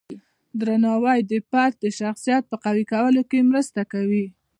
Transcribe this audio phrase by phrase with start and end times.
[0.59, 4.25] درناوی د فرد د شخصیت قوی کولو کې مرسته کوي.